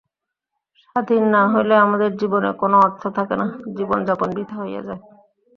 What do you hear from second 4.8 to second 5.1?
যায়।